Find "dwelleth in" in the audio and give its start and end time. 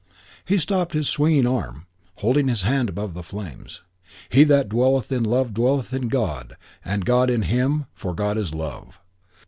4.67-5.23, 5.53-6.07